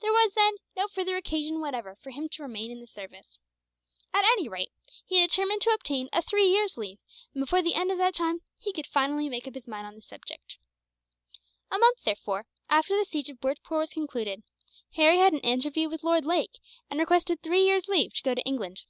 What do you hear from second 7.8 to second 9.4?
of that time, he could finally